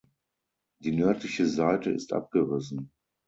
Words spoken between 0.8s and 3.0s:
nördliche Seite ist abgerissen.